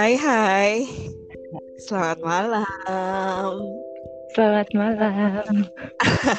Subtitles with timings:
[0.00, 0.88] Hai hai.
[1.76, 3.52] Selamat malam.
[4.32, 5.68] Selamat malam.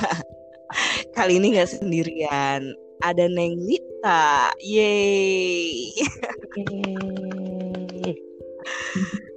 [1.14, 2.74] Kali ini gak sendirian.
[3.06, 4.50] Ada Neng Lita.
[4.66, 5.94] Yeay.
[6.58, 8.18] Yeay.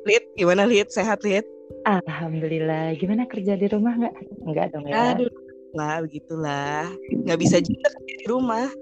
[0.09, 0.89] Lit, gimana Lit?
[0.89, 1.45] Sehat Lit?
[1.85, 2.97] Alhamdulillah.
[2.97, 4.17] Gimana kerja di rumah nggak?
[4.41, 5.21] Nggak dong ya.
[5.21, 5.29] Aduh,
[5.77, 6.89] lah begitulah.
[7.13, 8.73] Nggak bisa juga kerja di rumah.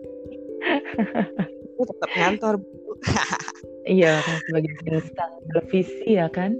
[1.90, 2.62] tetap ngantor.
[3.82, 6.54] Iya, kan sebagai instan televisi ya kan?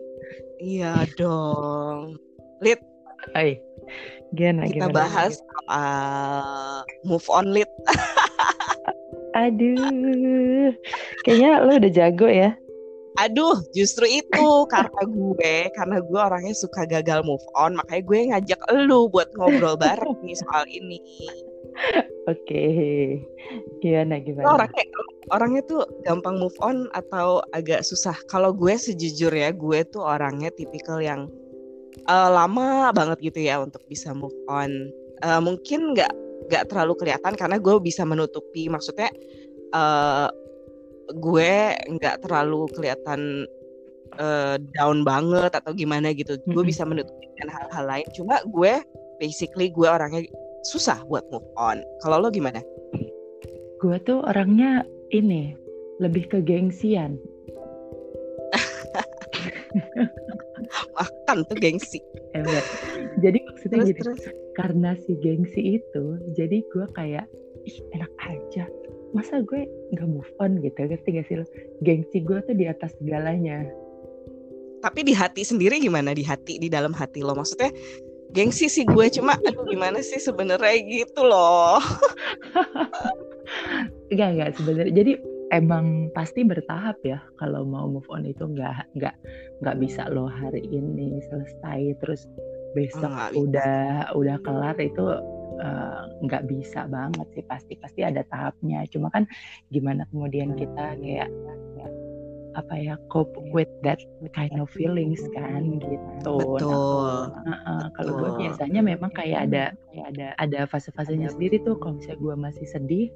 [0.63, 2.19] iya dong.
[2.63, 2.79] Lit,
[3.35, 3.59] Hai.
[4.35, 4.97] Gimana, kita gimana?
[4.97, 7.71] bahas soal move on Lit.
[9.45, 10.75] Aduh.
[11.23, 12.51] Kayaknya lo udah jago ya.
[13.21, 18.61] Aduh, justru itu karena gue, karena gue orangnya suka gagal move on, makanya gue ngajak
[18.73, 20.97] elu buat ngobrol bareng nih soal ini.
[22.31, 22.65] Oke.
[23.83, 24.47] Gimana, Lo gimana?
[24.55, 24.85] orangnya
[25.31, 28.15] orangnya tuh gampang move on atau agak susah?
[28.31, 31.27] Kalau gue sejujurnya, gue tuh orangnya tipikal yang
[32.07, 34.71] eh, lama banget gitu ya untuk bisa move on.
[35.23, 36.13] Eh, mungkin nggak
[36.51, 39.11] nggak terlalu kelihatan karena gue bisa menutupi, maksudnya
[39.75, 40.29] eh,
[41.13, 41.53] gue
[41.99, 43.45] nggak terlalu kelihatan
[44.21, 46.39] eh, down banget atau gimana gitu.
[46.51, 48.07] Gue bisa menutupi dengan hal-hal lain.
[48.15, 48.79] Cuma gue
[49.19, 50.27] basically gue orangnya
[50.63, 51.83] susah buat move on.
[52.03, 52.63] Kalau lo gimana?
[53.83, 55.59] Gue tuh orangnya ini
[55.99, 57.19] lebih ke gengsian.
[60.97, 61.99] Makan tuh gengsi.
[62.37, 62.63] Ember.
[63.21, 64.21] Jadi maksudnya Terus gini, terus.
[64.57, 67.27] karena si gengsi itu, jadi gue kayak
[67.69, 68.65] ih enak aja.
[69.13, 71.45] Masa gue nggak move on gitu, ngerti gak sih lo?
[71.85, 73.69] Gengsi gue tuh di atas segalanya.
[74.83, 77.71] Tapi di hati sendiri gimana di hati di dalam hati lo maksudnya
[78.33, 81.81] gengsi sih gue cuma aduh gimana sih sebenarnya gitu loh.
[84.13, 84.93] Enggak enggak sebenarnya.
[84.93, 85.13] Jadi
[85.53, 89.17] emang pasti bertahap ya kalau mau move on itu nggak nggak
[89.61, 92.25] nggak bisa lo hari ini selesai terus
[92.73, 93.37] besok bisa.
[93.37, 93.85] udah
[94.17, 95.05] udah kelar itu
[95.61, 99.29] eh, nggak bisa banget sih pasti pasti ada tahapnya cuma kan
[99.69, 101.29] gimana kemudian kita kayak
[101.77, 101.92] kayak
[102.53, 104.01] apa ya cope with that
[104.37, 106.37] kind of feelings kan gitu.
[106.37, 107.33] Betul.
[107.33, 111.97] Nah, Heeh, kalau gue biasanya memang kayak ada kayak ada ada fase-fasenya sendiri tuh kalau
[111.97, 113.07] misalnya gue masih sedih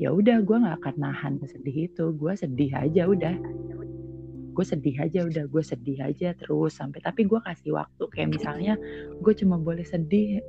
[0.00, 2.04] ya udah gue nggak akan nahan sedih itu.
[2.16, 3.36] Gue sedih aja udah.
[4.56, 5.44] Gue sedih aja udah.
[5.48, 8.74] Gue sedih aja terus sampai tapi gue kasih waktu kayak misalnya
[9.20, 10.40] gue cuma boleh sedih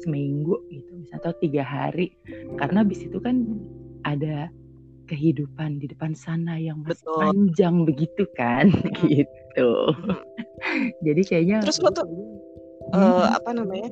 [0.00, 2.18] seminggu gitu misalnya atau tiga hari.
[2.58, 3.46] Karena bis itu kan
[4.02, 4.50] ada
[5.10, 7.18] kehidupan di depan sana yang masih Betul.
[7.26, 8.70] panjang begitu kan
[9.10, 9.70] gitu
[11.02, 12.16] jadi kayaknya Terus lo tuh eh,
[12.90, 13.34] Hmm.
[13.34, 13.90] apa namanya?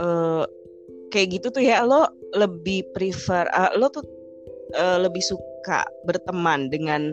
[0.00, 0.44] eh
[1.10, 4.02] kayak gitu tuh ya lo lebih prefer eh, lo tuh
[4.74, 7.10] eh, lebih suka berteman dengan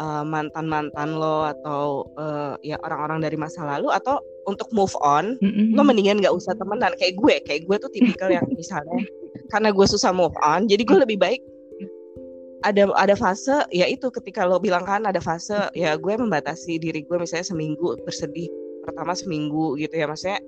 [0.00, 5.76] eh, mantan-mantan lo atau eh, ya orang-orang dari masa lalu atau untuk move on Mm-mm.
[5.76, 8.98] lo mendingan nggak usah temenan kayak gue kayak gue tuh tipikal yang misalnya
[9.52, 11.38] karena gue susah move on jadi gue lebih baik
[12.62, 17.02] ada ada fase ya itu ketika lo bilang kan ada fase ya gue membatasi diri
[17.02, 18.48] gue misalnya seminggu bersedih
[18.86, 20.38] pertama seminggu gitu ya maksudnya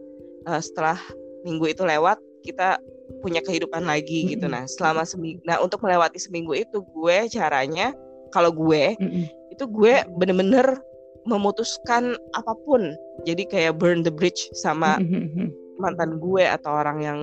[0.46, 0.98] eh, setelah
[1.42, 2.78] minggu itu lewat kita
[3.20, 4.62] punya kehidupan lagi gitu Mm-mm.
[4.62, 7.92] nah selama seminggu nah untuk melewati seminggu itu gue caranya
[8.32, 9.24] kalau gue Mm-mm.
[9.52, 10.78] itu gue bener-bener
[11.24, 12.94] memutuskan apa pun
[13.24, 15.52] jadi kayak burn the bridge sama Mm-mm.
[15.80, 17.18] mantan gue atau orang yang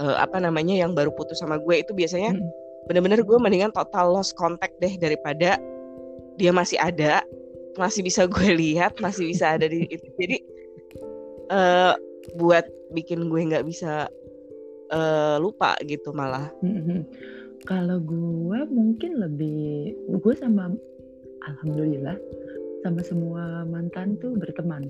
[0.00, 2.65] eh, apa namanya yang baru putus sama gue itu biasanya Mm-mm.
[2.86, 5.58] Bener-bener gue mendingan total lost contact deh daripada
[6.38, 7.22] dia masih ada
[7.76, 10.38] masih bisa gue lihat masih bisa ada di itu jadi
[11.52, 11.94] eh
[12.34, 14.10] buat bikin gue nggak bisa
[14.90, 17.06] eh, lupa gitu malah Mhm.
[17.66, 19.90] Kalau gue mungkin lebih
[20.22, 20.70] gue sama
[21.50, 22.14] alhamdulillah
[22.86, 24.86] sama semua mantan tuh berteman.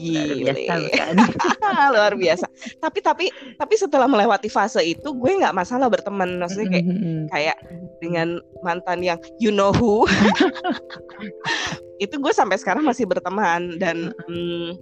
[0.00, 1.14] Biasa bukan?
[1.96, 2.46] luar biasa.
[2.80, 3.26] Tapi tapi
[3.60, 6.40] tapi setelah melewati fase itu gue nggak masalah berteman.
[6.40, 7.20] Maksudnya kayak Mhm.
[7.28, 7.56] kayak
[8.00, 8.28] dengan
[8.64, 10.08] mantan yang you know who.
[12.04, 14.72] Itu gue sampai sekarang masih berteman dan mm,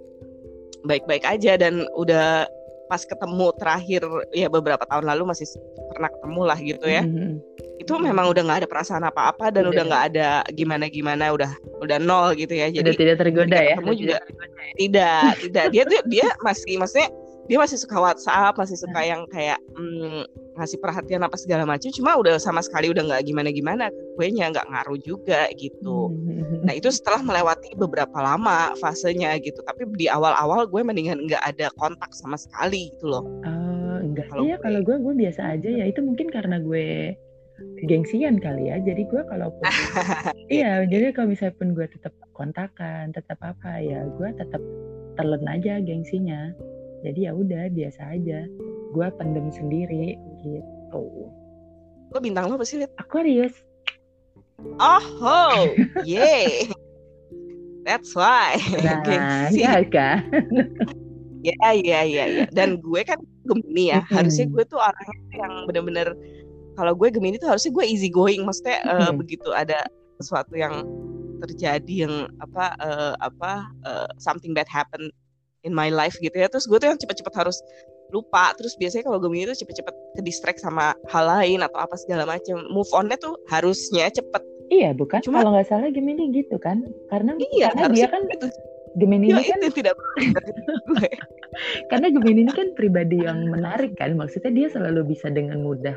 [0.87, 2.47] baik-baik aja dan udah
[2.89, 4.01] pas ketemu terakhir
[4.33, 5.45] ya beberapa tahun lalu masih
[5.93, 7.37] pernah ketemu lah gitu ya Mhm.
[7.79, 9.71] itu memang udah nggak ada perasaan apa-apa dan Udah.
[9.71, 11.51] udah nggak ada gimana-gimana udah
[11.85, 13.77] udah nol gitu ya jadi tidak tergoda ya?
[13.77, 14.17] ketemu juga
[14.75, 17.09] tidak tidak dia tuh dia masih maksudnya
[17.49, 20.25] dia masih suka WhatsApp masih suka yang kayak mm,
[20.59, 24.51] ngasih perhatian apa segala macam cuma udah sama sekali udah nggak gimana gimana gue nya
[24.51, 26.11] nggak ngaruh juga gitu.
[26.11, 26.67] Mhm.
[26.67, 31.71] nah itu setelah melewati beberapa lama fasenya gitu tapi di awal-awal gue mendingan nggak ada
[31.75, 33.23] kontak sama sekali gitu loh.
[33.47, 35.85] Oh, enggak Kalau sih ya gue- kalau gue gue biasa aja ya.
[35.87, 37.15] Itu mungkin karena gue
[37.83, 39.51] gengsian kali ya jadi gue kalau
[40.51, 44.63] iya jadi kalau misalnya pun gue tetap kontakan tetap apa ya gue tetap
[45.15, 46.51] telen aja gengsinya.
[46.99, 48.43] Jadi ya udah biasa aja.
[48.91, 51.03] Gue pendem sendiri gitu.
[52.09, 52.91] Lo bintang lo apa sih Lid?
[52.97, 53.53] Aquarius.
[54.79, 55.71] Oh oh
[56.03, 56.67] yeah
[57.89, 58.59] that's why.
[58.83, 59.65] Nah Gengsi.
[59.65, 60.21] ya kan
[61.41, 62.43] ya ya ya ya.
[62.51, 64.05] Dan gue kan Gemini ya.
[64.05, 66.07] Harusnya gue tuh orangnya yang bener-bener
[66.75, 68.43] kalau gue Gemini tuh harusnya gue easy going.
[68.45, 69.87] Maksudnya uh, begitu ada
[70.19, 70.85] sesuatu yang
[71.39, 75.07] terjadi yang apa uh, apa uh, something bad happen
[75.63, 76.51] in my life gitu ya.
[76.51, 77.57] Terus gue tuh yang cepet-cepet harus
[78.11, 78.53] lupa.
[78.57, 82.61] Terus biasanya kalau Gemini tuh cepet-cepet ke distract sama hal lain atau apa segala macam
[82.69, 84.43] move onnya tuh harusnya cepet.
[84.69, 85.25] Iya bukan?
[85.25, 86.85] Cuma, kalau nggak salah Gemini gitu kan?
[87.09, 88.47] Karena iya, karena dia kan itu.
[88.97, 89.95] Gemini ya, ini kan tidak
[91.93, 94.17] karena Gemini ini kan pribadi yang menarik kan?
[94.17, 95.93] Maksudnya dia selalu bisa dengan mudah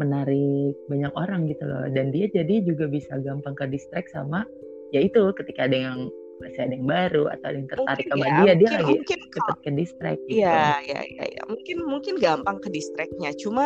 [0.00, 1.84] menarik banyak orang gitu loh.
[1.92, 4.48] Dan dia jadi juga bisa gampang ke distract sama
[4.92, 5.98] ya itu ketika ada yang
[6.42, 9.18] masih ada yang baru atau ada yang tertarik sama ya, dia mungkin, dia lagi mungkin
[9.30, 10.38] cepet ke distract gitu.
[10.42, 11.42] Iya, iya, iya, ya.
[11.46, 13.30] mungkin mungkin gampang ke distractnya.
[13.38, 13.64] Cuma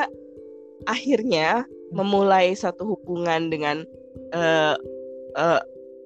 [0.85, 1.97] akhirnya hmm.
[1.97, 3.89] memulai satu hubungan dengan
[4.37, 4.77] uh,
[5.41, 5.63] uh,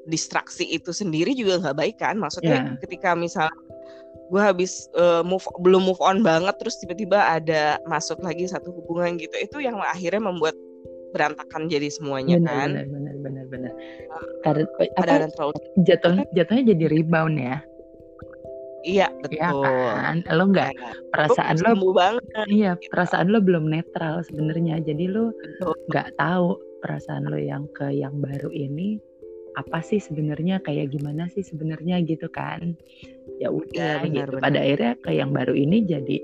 [0.06, 2.16] distraksi itu sendiri juga nggak baik kan?
[2.16, 2.78] Maksudnya yeah.
[2.80, 3.50] ketika misal
[4.30, 9.18] gue habis uh, move belum move on banget terus tiba-tiba ada masuk lagi satu hubungan
[9.18, 10.54] gitu itu yang akhirnya membuat
[11.10, 12.99] berantakan jadi semuanya benar, kan benar benar
[13.50, 13.74] benar benar
[14.46, 14.64] karena
[14.96, 15.52] apa terlalu
[15.82, 17.58] jatuh jatuhnya jadi rebound ya
[18.80, 19.36] Iya betul.
[19.36, 19.52] Iya
[19.92, 22.24] kan, lo nggak ya, perasaan lo banget.
[22.48, 22.88] Iya, gitu.
[22.88, 24.80] perasaan lo belum netral sebenarnya.
[24.80, 25.36] Jadi lo
[25.92, 28.96] nggak tahu perasaan lo yang ke yang baru ini
[29.58, 32.78] apa sih sebenarnya kayak gimana sih sebenarnya gitu kan
[33.42, 36.16] ya udah ya, gitu pada akhirnya kayak yang baru ini jadi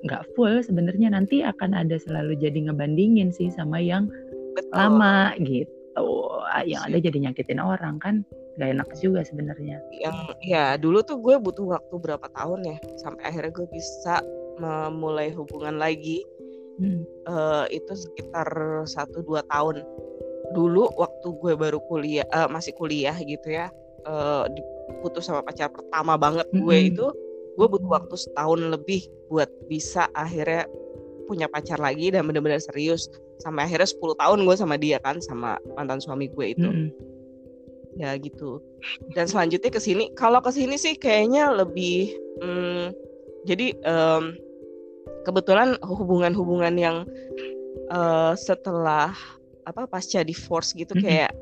[0.00, 4.08] nggak full sebenarnya nanti akan ada selalu jadi ngebandingin sih sama yang
[4.56, 4.72] Betul.
[4.74, 6.08] lama gitu
[6.66, 8.14] yang ada jadi nyakitin orang kan
[8.58, 9.80] gak enak juga sebenarnya.
[9.94, 14.20] Yang ya dulu tuh gue butuh waktu berapa tahun ya sampai akhirnya gue bisa
[14.60, 16.26] memulai hubungan lagi.
[16.80, 17.04] Hmm.
[17.28, 18.48] uh, itu sekitar
[18.88, 19.84] satu dua tahun.
[20.56, 23.68] Dulu waktu gue baru kuliah uh, masih kuliah gitu ya
[24.08, 26.90] uh, diputus sama pacar pertama banget gue mm -hmm.
[26.94, 27.06] itu
[27.58, 30.64] gue butuh waktu setahun lebih buat bisa akhirnya
[31.30, 33.06] punya pacar lagi dan bener-bener serius.
[33.38, 36.66] Sampai akhirnya 10 tahun gue sama dia kan sama mantan suami gue itu.
[36.66, 36.90] Mm -hmm.
[38.02, 38.58] ya gitu.
[39.14, 40.10] Dan selanjutnya ke sini.
[40.18, 42.90] Kalau ke sini sih kayaknya lebih hmm,
[43.46, 44.34] jadi um,
[45.22, 46.96] kebetulan hubungan-hubungan yang
[47.94, 49.14] uh, setelah
[49.68, 51.06] apa pasca divorce gitu mm -hmm.
[51.06, 51.32] kayak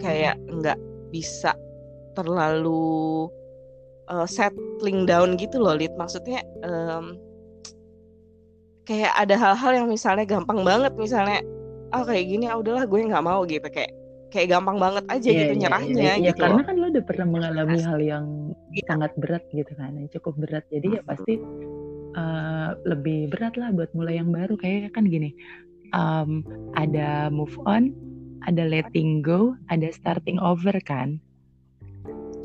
[0.00, 0.78] kayak nggak
[1.12, 1.52] bisa
[2.16, 3.28] terlalu
[4.08, 5.92] uh, settling down gitu loh Lid.
[5.94, 7.20] Maksudnya um,
[8.86, 11.42] kayak ada hal-hal yang misalnya gampang banget misalnya
[11.92, 13.92] oh kayak gini ah udahlah gue nggak mau gitu kayak
[14.30, 16.26] kayak gampang banget aja yeah, gitu yeah, nyerahnya yeah, yeah.
[16.30, 18.24] gitu karena kan lo udah pernah mengalami hal yang
[18.74, 18.86] yeah.
[18.86, 21.42] sangat berat gitu kan yang cukup berat jadi ya pasti
[22.14, 25.34] uh, lebih berat lah buat mulai yang baru kayak kan gini
[25.94, 26.42] um,
[26.74, 27.94] ada move on,
[28.48, 31.20] ada letting go, ada starting over kan.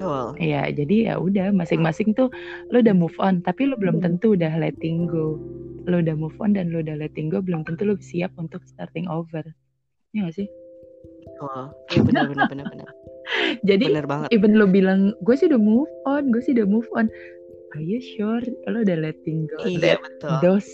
[0.02, 0.26] Betul.
[0.42, 2.34] Iya, jadi ya udah masing-masing tuh
[2.74, 5.38] lo udah move on, tapi lo belum tentu udah letting go.
[5.86, 9.06] Lo udah move on dan lo udah letting go, belum tentu lo siap untuk starting
[9.06, 9.46] over.
[10.18, 10.48] Iya gak sih?
[11.42, 12.90] Oh, iya benar benar benar benar.
[13.70, 14.30] Jadi bener banget.
[14.34, 17.06] even lo bilang gue sih udah move on, gue sih udah move on.
[17.78, 19.62] Are you sure lo udah letting go?
[19.70, 20.42] Iya betul.
[20.42, 20.70] Those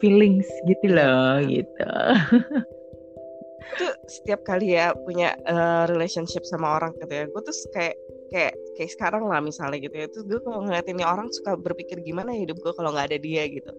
[0.00, 1.90] feelings gitu loh gitu
[3.78, 7.96] itu setiap kali ya punya uh, relationship sama orang gitu ya gue tuh kayak
[8.28, 12.00] kayak kayak sekarang lah misalnya gitu ya terus gue kalau ngeliatin ini orang suka berpikir
[12.04, 13.72] gimana hidup gue kalau nggak ada dia gitu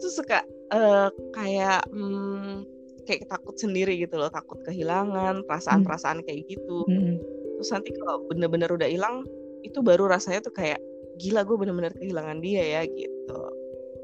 [0.00, 0.42] terus suka
[0.72, 2.64] uh, kayak hmm,
[3.04, 7.20] kayak takut sendiri gitu loh takut kehilangan perasaan-perasaan kayak gitu hmm.
[7.60, 9.22] terus nanti kalau bener-bener udah hilang
[9.62, 10.80] itu baru rasanya tuh kayak
[11.20, 13.40] gila gue bener-bener kehilangan dia ya gitu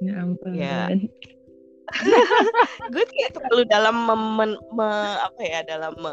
[0.03, 0.51] Ya ampun.
[0.59, 0.91] Ya.
[2.93, 4.89] gue kayak terlalu dalam memen, me,
[5.23, 6.11] apa ya dalam me,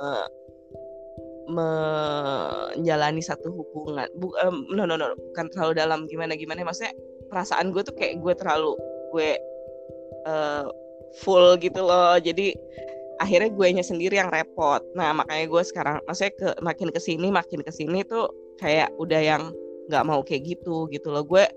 [1.50, 4.08] menjalani satu hubungan.
[4.22, 6.94] Bu, um, no no no bukan terlalu dalam gimana gimana maksudnya
[7.30, 8.78] perasaan gue tuh kayak gue terlalu
[9.14, 9.30] gue
[10.30, 10.70] uh,
[11.26, 12.22] full gitu loh.
[12.22, 12.54] Jadi
[13.20, 14.82] akhirnya gue nya sendiri yang repot.
[14.94, 18.30] Nah makanya gue sekarang maksudnya ke makin ke sini makin ke sini tuh
[18.62, 19.44] kayak udah yang
[19.90, 21.26] nggak mau kayak gitu gitu loh.
[21.26, 21.50] Gue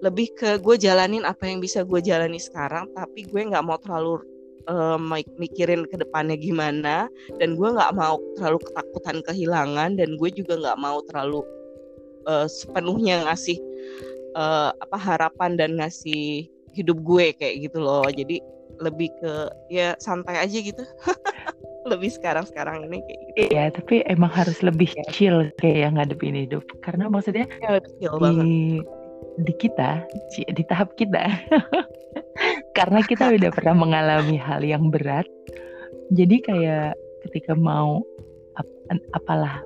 [0.00, 4.20] lebih ke gue jalanin apa yang bisa gue jalani sekarang tapi gue nggak mau terlalu
[4.70, 4.98] uh,
[5.36, 7.10] mikirin ke depannya gimana.
[7.42, 11.42] Dan gue nggak mau terlalu ketakutan kehilangan dan gue juga nggak mau terlalu
[12.30, 13.58] uh, sepenuhnya ngasih
[14.38, 18.06] uh, apa harapan dan ngasih hidup gue kayak gitu loh.
[18.06, 18.38] Jadi
[18.80, 19.32] lebih ke
[19.68, 20.84] ya santai aja gitu.
[21.80, 23.56] Lebih sekarang sekarang ini kayak gitu.
[23.56, 26.60] Iya, tapi emang harus lebih chill kayak yang ngadepin hidup.
[26.84, 28.48] Karena maksudnya ya, lebih chill di banget
[29.40, 29.90] di kita,
[30.36, 31.24] di tahap kita.
[32.80, 35.28] Karena kita udah pernah mengalami hal yang berat.
[36.16, 36.96] Jadi kayak
[37.28, 38.00] ketika mau
[38.56, 39.60] ap- apalah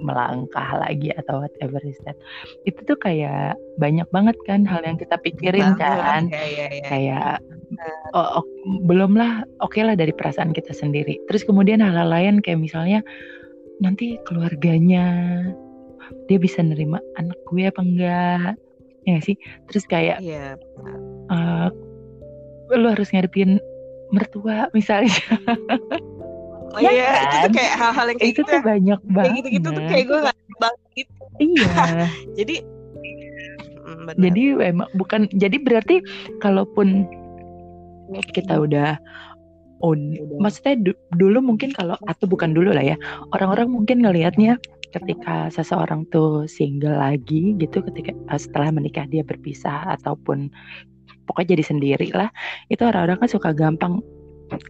[0.00, 2.16] melangkah lagi atau whatever is that.
[2.68, 5.80] Itu tuh kayak banyak banget kan hal yang kita pikirin Banget.
[5.80, 6.22] kan.
[6.28, 6.84] ya, ya, ya.
[6.88, 7.44] Kayak
[8.14, 8.44] oh, oh,
[8.84, 13.00] belum lah oke lah dari perasaan kita sendiri terus kemudian hal-hal lain kayak misalnya
[13.78, 15.06] nanti keluarganya
[16.26, 18.54] dia bisa nerima anak gue apa enggak
[19.06, 19.36] ya sih
[19.70, 20.58] terus kayak Iya,
[21.30, 21.68] eh,
[22.76, 23.58] lu harus ngadepin
[24.10, 25.14] mertua misalnya
[26.70, 27.52] Oh Ya iya, itu tuh kan?
[27.58, 28.62] kayak hal-hal yang kayak itu gitu tuh ya.
[28.62, 31.14] banyak Kayak banget gitu-gitu tuh kayak gue gak banget gitu.
[31.42, 31.74] iya
[32.38, 32.54] Jadi
[33.82, 34.20] mm, benar.
[34.22, 35.96] jadi emang bukan jadi berarti
[36.38, 36.88] kalaupun
[38.30, 38.98] kita udah
[39.82, 42.96] un- maksudnya du- dulu mungkin kalau atau bukan dulu lah ya
[43.34, 44.54] orang-orang mungkin ngelihatnya
[44.90, 50.50] ketika seseorang tuh single lagi gitu ketika eh, setelah menikah dia berpisah ataupun
[51.30, 52.26] pokoknya jadi sendiri lah
[52.66, 54.02] itu orang-orang kan suka gampang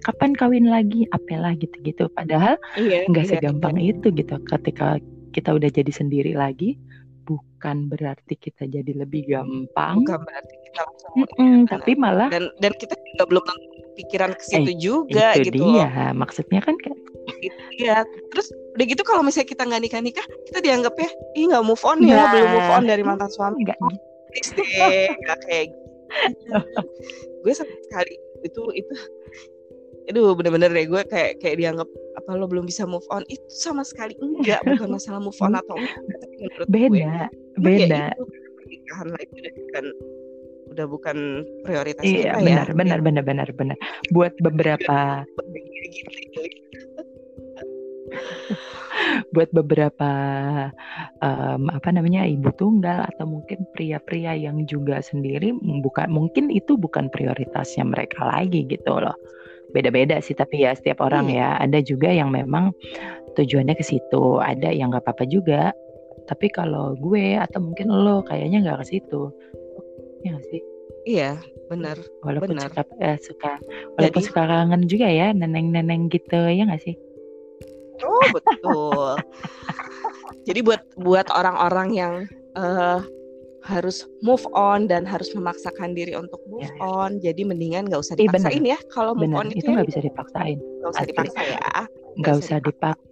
[0.04, 3.96] kapan kawin lagi apalah gitu-gitu padahal iya, nggak iya, segampang iya.
[3.96, 5.00] itu gitu ketika
[5.32, 6.76] kita udah jadi sendiri lagi
[7.24, 11.70] bukan berarti kita jadi lebih gampang Bukan berarti kita langsung Mm-mm, benar.
[11.80, 13.44] tapi malah dan dan kita juga belum
[13.96, 16.12] pikiran ke situ juga itu gitu dia loh.
[16.12, 17.00] maksudnya kan kayak
[17.40, 18.04] Gitu, Iya.
[18.32, 21.82] Terus udah gitu kalau misalnya kita nggak nikah nikah, kita dianggap ya, ih nggak move
[21.88, 22.28] on ya, Nah.
[22.32, 23.64] belum move on dari mantan suami.
[23.64, 23.96] nggak gitu.
[24.30, 25.68] Please deh, nggak kayak.
[27.42, 28.14] gue sama sekali
[28.44, 28.94] itu itu
[30.10, 31.86] Aduh bener-bener deh gue kayak kayak dianggap
[32.18, 33.22] apa lo belum bisa move on?
[33.30, 37.26] Itu sama sekali enggak bukan masalah move on atau enggak menurut gue beda ya
[37.60, 38.02] beda.
[38.10, 38.24] itu
[38.58, 39.84] pernikahan lah itu udah bukan
[40.70, 41.16] udah bukan
[41.62, 43.76] prioritas iya kita benar ya benar benar benar benar.
[44.10, 46.42] Buat beberapa gitu.
[49.34, 50.10] buat beberapa
[51.22, 57.08] em, apa namanya ibu tunggal atau mungkin pria-pria yang juga sendiri bukan mungkin itu bukan
[57.12, 59.14] prioritasnya mereka lagi gitu loh.
[59.70, 61.54] Beda-beda sih tapi ya setiap orang ya.
[61.62, 62.74] Ada juga yang memang
[63.38, 65.70] tujuannya ke situ ada yang nggak apa-apa juga.
[66.26, 69.30] Tapi kalau gue atau mungkin lo kayaknya nggak ke situ.
[70.26, 70.62] Ya nggak sih?
[71.08, 71.40] Iya
[71.70, 72.66] benar walaupun Benar.
[72.68, 73.52] suka eh, suka
[73.96, 76.98] walaupun Jadi- suka kangen juga ya neneng-neneng gitu ya nggak sih
[78.02, 79.16] oh betul
[80.44, 82.14] jadi buat buat orang-orang yang
[82.54, 83.00] eh,
[83.60, 86.80] harus move on dan harus memaksakan diri untuk move Ya, ya.
[86.80, 88.40] on jadi mendingan nggak usah benar.
[88.40, 91.40] dipaksain ya kalau move benar on itu itu ya nggak bisa dipaksain nggak usah dipaksa
[91.44, 91.58] ya
[92.16, 93.08] nggak usah dipaksa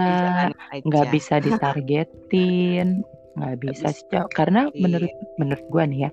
[0.00, 0.50] Jalan
[0.86, 2.88] nggak bisa ditargetin
[3.30, 4.80] nggak bisa sih karena Iya.
[4.80, 6.10] menurut menurut gua nih ya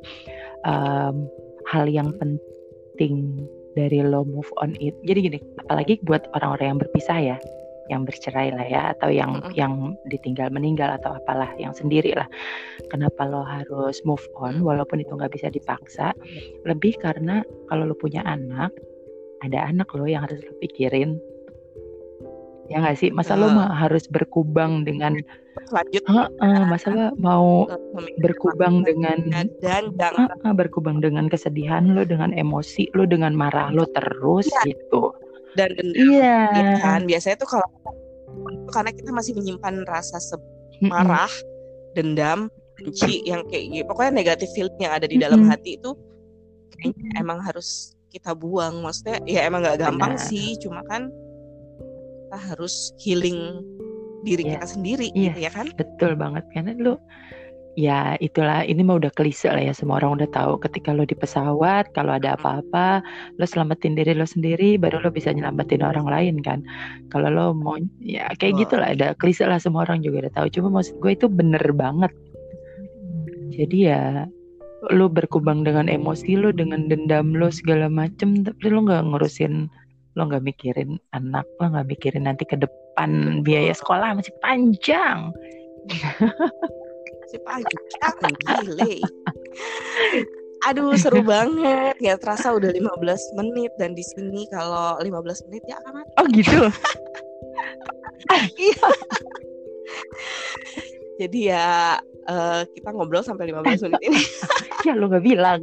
[0.64, 1.16] em,
[1.66, 7.20] hal yang penting dari lo move on it jadi gini apalagi buat orang-orang yang berpisah
[7.20, 7.38] ya
[7.88, 9.54] yang bercerai lah ya atau yang Mm-mm.
[9.56, 9.74] yang
[10.08, 12.28] ditinggal meninggal atau apalah yang sendiri lah.
[12.92, 16.12] Kenapa lo harus move on walaupun itu nggak bisa dipaksa?
[16.68, 18.72] Lebih karena kalau lo punya anak
[19.46, 21.16] ada anak lo yang harus lo pikirin.
[22.68, 23.10] Ya nggak sih?
[23.16, 23.56] Masa lo Ah.
[23.56, 25.16] mah harus berkubang dengan
[25.72, 26.04] lanjut.
[26.04, 27.64] Heeh, masa lo mau
[28.20, 29.24] berkubang dengan
[29.64, 34.76] dan jangan Heeh, berkubang dengan kesedihan lo dengan emosi lo dengan marah lo terus Iya.
[34.76, 35.16] gitu
[35.58, 37.68] dan dendam iya ya kan biasanya tuh kalau
[38.70, 40.94] karena kita masih menyimpan rasa se- Mm-mm.
[40.94, 41.32] marah
[41.98, 45.52] dendam benci yang kayak gitu pokoknya negatif feeling yang ada di dalam Mm-mm.
[45.52, 45.98] hati itu
[46.72, 50.28] kayaknya emang harus kita buang maksudnya ya emang nggak gampang Benar.
[50.30, 51.10] sih cuma kan
[52.24, 53.66] kita harus healing
[54.22, 54.62] diri Iya.
[54.62, 55.34] kita sendiri Iya.
[55.34, 56.94] gitu ya kan Betul banget karena lu
[57.78, 58.66] ya itulah.
[58.66, 60.58] Ini mah udah klise lah ya semua orang udah tahu.
[60.60, 63.06] Ketika lo di pesawat kalau ada apa-apa
[63.38, 66.66] lo selamatin diri lo sendiri baru lo bisa nyelamatin orang lain kan?
[67.14, 68.62] Kalau lo mau ya kayak Betul.
[68.66, 68.88] gitulah.
[68.98, 70.48] Ada klise lah semua orang juga udah tahu.
[70.50, 72.12] Cuma maksud gue itu bener banget.
[73.54, 74.26] Jadi ya
[74.94, 79.66] lo berkubang dengan emosi lo dengan dendam lo segala macem tapi lo nggak ngurusin
[80.14, 85.34] lo nggak mikirin anak lo nggak mikirin nanti ke depan biaya sekolah masih panjang
[87.28, 89.04] si panjang gile
[90.66, 95.78] aduh seru banget ya terasa udah 15 menit dan di sini kalau 15 menit ya
[95.86, 96.72] akan oh gitu
[98.58, 98.88] Iya.
[101.18, 104.22] Jadi ya eh, kita ngobrol sampai 15 menit ini.
[104.88, 105.62] ya lo nggak bilang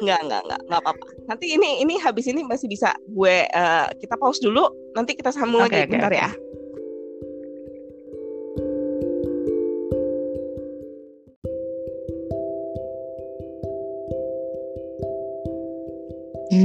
[0.00, 1.06] Enggak, enggak, enggak, enggak apa-apa.
[1.28, 4.64] Nanti ini ini habis ini masih bisa gue eh, kita pause dulu,
[4.96, 6.20] nanti kita sambung Oke, lagi oke, bentar oke.
[6.24, 6.30] ya.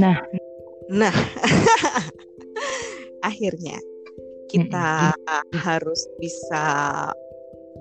[0.06, 0.18] Nah.
[0.86, 1.14] Nah,
[3.28, 3.78] akhirnya
[4.46, 5.10] kita
[5.66, 6.64] harus bisa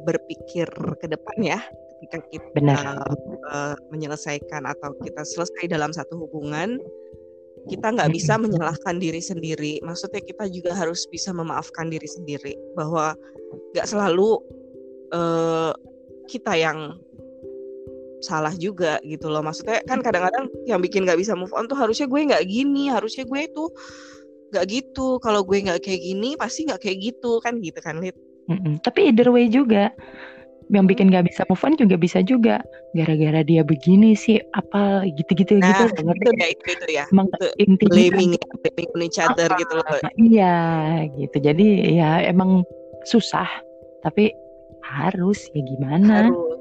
[0.10, 0.65] berpikir
[1.01, 1.60] ke depan ya
[1.96, 3.05] ketika kita Benar.
[3.46, 6.82] Uh, menyelesaikan atau kita selesai dalam satu hubungan
[7.65, 9.82] kita nggak bisa menyalahkan diri sendiri.
[9.82, 13.17] Maksudnya kita juga harus bisa memaafkan diri sendiri bahwa
[13.74, 14.38] nggak selalu
[15.13, 15.74] uh,
[16.29, 16.98] kita yang
[18.22, 19.42] salah juga gitu loh.
[19.44, 23.24] Maksudnya kan kadang-kadang yang bikin nggak bisa move on tuh harusnya gue nggak gini harusnya
[23.28, 23.66] gue itu
[24.54, 25.18] nggak gitu.
[25.20, 28.16] Kalau gue nggak kayak gini pasti nggak kayak gitu kan gitu kan Lid?
[28.46, 28.74] Mm -mm.
[28.86, 29.90] Tapi either way juga
[30.74, 32.62] yang bikin gak bisa move on juga bisa juga.
[32.98, 37.04] Gara-gara dia begini sih apa gitu-gitu nah, gitu itu ya itu itu ya.
[37.12, 39.86] Emang itu intinya blaming ya, blaming on each other ah, gitu loh
[40.18, 40.56] iya
[41.20, 41.38] gitu.
[41.38, 41.68] Jadi
[42.00, 42.66] ya emang
[43.06, 43.46] susah.
[44.02, 44.34] Tapi
[44.86, 46.30] harus ya gimana?
[46.30, 46.55] Harus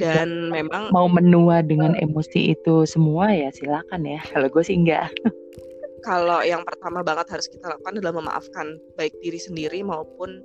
[0.00, 4.20] dan memang mau menua dengan emosi itu semua ya silakan ya.
[4.32, 5.12] Kalau gue sih enggak.
[6.08, 10.42] Kalau yang pertama banget harus kita lakukan adalah memaafkan baik diri sendiri maupun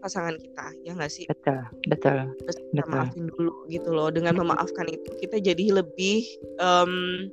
[0.00, 1.28] pasangan kita ya nggak sih?
[1.28, 1.60] Betul
[1.92, 2.92] betul terus kita betul.
[2.96, 4.08] maafin dulu gitu loh.
[4.08, 6.24] Dengan memaafkan itu kita jadi lebih
[6.64, 7.28] um,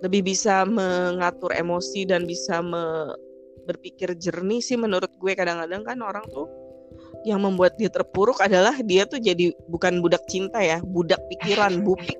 [0.00, 3.12] lebih bisa mengatur emosi dan bisa me
[3.68, 5.32] berpikir jernih sih menurut gue.
[5.36, 6.48] Kadang-kadang kan orang tuh
[7.26, 12.16] yang membuat dia terpuruk adalah dia tuh jadi bukan budak cinta ya budak pikiran bupik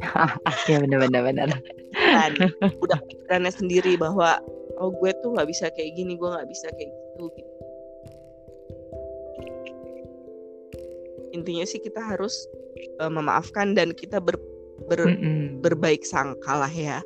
[0.70, 1.48] ya benar-benar benar
[1.90, 2.32] dan
[2.78, 4.38] budak pikirannya sendiri bahwa
[4.78, 7.26] oh gue tuh nggak bisa kayak gini gue nggak bisa kayak gitu.
[7.34, 7.50] Gitu
[11.30, 12.34] intinya sih kita harus
[12.98, 14.36] uh, memaafkan dan kita ber,
[14.90, 15.44] ber mm -mm.
[15.62, 16.98] berbaik sangka lah ya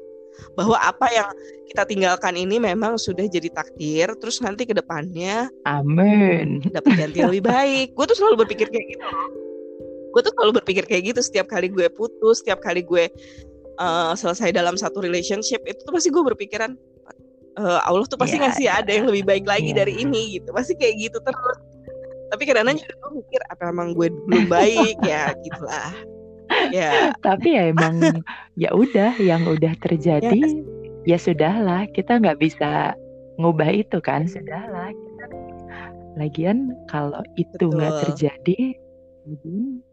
[0.55, 1.29] bahwa apa yang
[1.71, 6.63] kita tinggalkan ini memang sudah jadi takdir terus nanti ke depannya amin.
[6.71, 7.97] dapat ganti lebih baik.
[7.97, 9.07] Gue tuh selalu berpikir kayak gitu.
[10.15, 11.21] Gue tuh selalu berpikir kayak gitu.
[11.25, 13.11] Setiap kali gue putus setiap kali gue
[13.83, 16.79] uh, selesai dalam satu relationship itu tuh pasti gue berpikiran
[17.59, 18.81] uh, Allah tuh pasti yeah, ngasih yeah.
[18.83, 19.79] ada yang lebih baik lagi yeah.
[19.83, 20.55] dari ini gitu.
[20.55, 21.59] Pasti kayak gitu terus.
[22.31, 26.14] Tapi kadang-kadang juga gue mikir apa emang gue belum baik ya gitulah
[26.73, 27.13] ya.
[27.21, 28.01] Tapi ya emang
[28.55, 30.41] ya udah yang udah terjadi
[31.05, 32.95] ya, ya sudahlah kita nggak bisa
[33.41, 34.25] ngubah itu kan.
[34.31, 35.25] Sudahlah kita
[36.15, 38.79] lagian kalau itu nggak terjadi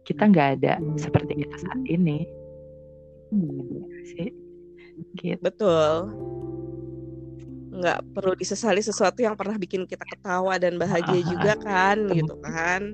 [0.04, 2.28] kita nggak ada seperti kita saat ini.
[3.32, 3.88] Hmm.
[4.12, 4.28] sih.
[5.16, 5.40] Gitu.
[5.40, 6.12] betul.
[7.72, 12.92] Nggak perlu disesali sesuatu yang pernah bikin kita ketawa dan bahagia juga kan gitu kan.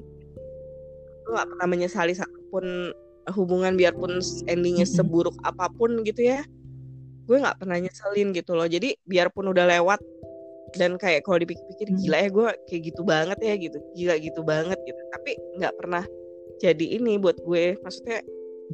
[1.26, 2.94] Lu nggak pernah menyesali satupun
[3.32, 6.40] hubungan biarpun endingnya seburuk apa pun gitu ya
[7.28, 8.64] gue nggak pernah nyeselin gitu loh.
[8.64, 10.00] Jadi biarpun udah lewat
[10.76, 14.78] dan kayak kalau dipikir-pikir gila ya gue kayak gitu banget ya gitu gila gitu banget
[14.88, 15.00] gitu.
[15.12, 16.04] Tapi nggak pernah
[16.58, 18.24] jadi ini buat gue maksudnya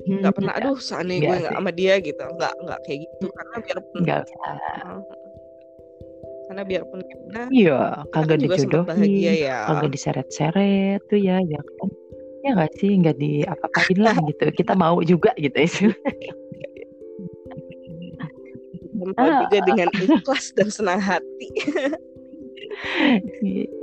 [0.06, 2.22] nggak pernah aduh seandainya gue nggak sama dia gitu.
[2.22, 3.26] Nggak nggak kayak gitu.
[3.34, 4.22] Karena biarpun nggak
[6.44, 9.64] karena biarpun gimana iya kagak dijodohin ya.
[9.64, 11.88] kagak diseret-seret tuh ya ya kan
[12.44, 12.92] ya nggak sih?
[13.00, 14.44] Nggak di apa-apain lah gitu.
[14.52, 15.58] Kita mau juga gitu
[19.04, 19.40] itu ah.
[19.46, 21.48] juga dengan ikhlas dan senang hati.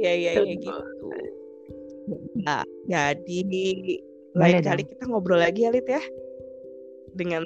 [0.02, 0.71] Ya ya ya gitu.
[2.43, 3.67] Nah jadi
[4.36, 6.02] lain kali kita ngobrol lagi ya Lid ya?
[7.15, 7.43] Dengan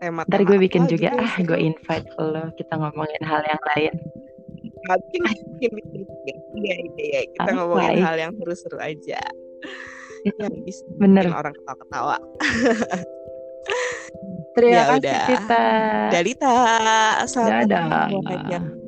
[0.00, 1.20] tema Ntar gue bikin juga gitu.
[1.20, 2.48] ah gue invite lo.
[2.56, 3.94] Kita ngomongin hal yang lain.
[4.88, 5.20] Mungkin
[6.62, 7.20] iya iya iya.
[7.36, 9.20] Kita oh, ngomongin hal yang seru-seru aja.
[10.22, 11.24] Yang bisa Bener.
[11.34, 12.16] orang ketawa-ketawa.
[14.52, 15.64] Terima ya kasih kita.
[16.12, 16.54] Dalita.
[17.24, 18.81] Assalamualaikum.